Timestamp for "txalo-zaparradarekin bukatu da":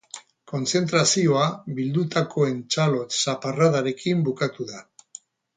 2.77-4.85